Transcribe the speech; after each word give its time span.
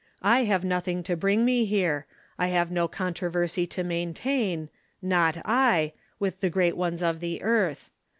I 0.23 0.45
have 0.45 0.65
nothing 0.65 1.03
to 1.03 1.15
bring 1.15 1.45
me 1.45 1.65
here. 1.65 2.07
I 2.39 2.47
have 2.47 2.71
no 2.71 2.87
controversy 2.87 3.67
to 3.67 3.83
maintain— 3.83 4.69
not 5.19 5.37
I— 5.45 5.93
with 6.19 6.39
the 6.39 6.49
great 6.49 6.75
ones 6.75 7.03
of 7.03 7.19
the 7.19 7.43
earth. 7.43 7.91